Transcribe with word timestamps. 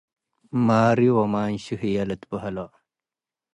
ማርዩ 0.65 1.01
ወማንሹ 1.17 1.65
ህዬ 1.81 1.95
ልትበሀሎ። 2.09 2.57